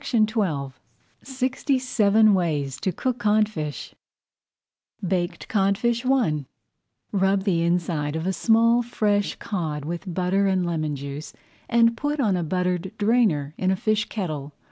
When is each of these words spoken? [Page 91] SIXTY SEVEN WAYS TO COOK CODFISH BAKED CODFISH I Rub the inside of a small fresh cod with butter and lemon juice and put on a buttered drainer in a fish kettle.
[Page 0.03 0.15
91] 0.15 0.73
SIXTY 1.21 1.77
SEVEN 1.77 2.33
WAYS 2.33 2.77
TO 2.79 2.91
COOK 2.91 3.19
CODFISH 3.19 3.93
BAKED 5.07 5.47
CODFISH 5.47 6.07
I 6.07 6.45
Rub 7.11 7.43
the 7.43 7.61
inside 7.61 8.15
of 8.15 8.25
a 8.25 8.33
small 8.33 8.81
fresh 8.81 9.35
cod 9.35 9.85
with 9.85 10.11
butter 10.11 10.47
and 10.47 10.65
lemon 10.65 10.95
juice 10.95 11.33
and 11.69 11.95
put 11.95 12.19
on 12.19 12.35
a 12.35 12.41
buttered 12.43 12.93
drainer 12.97 13.53
in 13.59 13.69
a 13.69 13.75
fish 13.75 14.05
kettle. 14.09 14.55